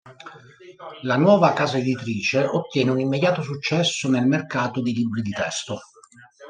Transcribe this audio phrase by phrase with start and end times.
[1.03, 5.79] La nuova casa editrice ottiene un immediato successo nel mercato dei libri di testo.